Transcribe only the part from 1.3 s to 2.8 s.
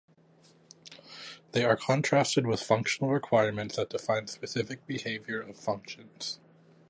They are contrasted with